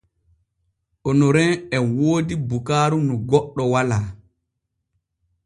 Onorin 1.09 1.53
e 1.75 1.77
woodi 1.95 2.35
bukaaru 2.47 2.97
nu 3.07 3.13
goɗɗo 3.29 3.63
walaa. 3.73 4.05